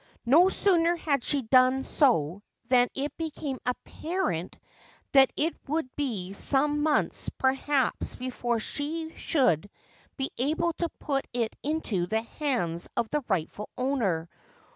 No 0.25 0.49
sooner 0.49 0.95
had 0.95 1.23
she 1.23 1.43
done 1.43 1.83
so 1.83 2.41
than 2.69 2.87
it 2.95 3.15
became 3.17 3.59
apparent 3.67 4.57
that 5.11 5.31
it 5.37 5.55
would 5.67 5.95
be 5.95 6.33
some 6.33 6.81
months 6.81 7.29
perhaps 7.37 8.15
before 8.15 8.59
she 8.59 9.13
should 9.15 9.69
be 10.17 10.31
able 10.39 10.73
to 10.79 10.89
put 10.97 11.27
it 11.33 11.55
into 11.61 12.07
the 12.07 12.23
hands 12.23 12.89
of 12.97 13.11
the 13.11 13.23
rightful 13.27 13.69
owner. 13.77 14.27